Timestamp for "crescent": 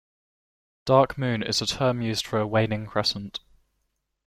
2.87-3.39